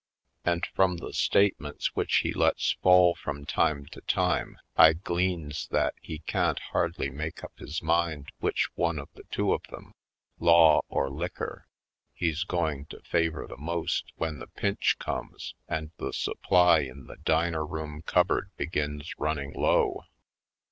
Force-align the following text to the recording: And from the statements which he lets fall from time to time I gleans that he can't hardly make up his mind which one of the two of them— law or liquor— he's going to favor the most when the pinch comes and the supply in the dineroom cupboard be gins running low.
And 0.43 0.65
from 0.73 0.97
the 0.97 1.13
statements 1.13 1.95
which 1.95 2.21
he 2.23 2.33
lets 2.33 2.71
fall 2.81 3.13
from 3.13 3.45
time 3.45 3.85
to 3.91 4.01
time 4.01 4.57
I 4.75 4.93
gleans 4.93 5.67
that 5.67 5.93
he 6.01 6.21
can't 6.25 6.57
hardly 6.71 7.11
make 7.11 7.43
up 7.43 7.51
his 7.59 7.83
mind 7.83 8.31
which 8.39 8.69
one 8.73 8.97
of 8.97 9.09
the 9.13 9.25
two 9.29 9.53
of 9.53 9.61
them— 9.69 9.93
law 10.39 10.81
or 10.89 11.07
liquor— 11.11 11.67
he's 12.15 12.43
going 12.45 12.85
to 12.87 12.99
favor 13.01 13.45
the 13.45 13.57
most 13.57 14.05
when 14.15 14.39
the 14.39 14.47
pinch 14.47 14.97
comes 14.97 15.53
and 15.67 15.91
the 15.97 16.13
supply 16.13 16.79
in 16.79 17.05
the 17.05 17.17
dineroom 17.17 18.01
cupboard 18.01 18.49
be 18.57 18.65
gins 18.65 19.13
running 19.19 19.53
low. 19.53 20.05